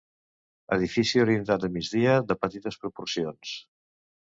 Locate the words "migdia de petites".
1.77-2.81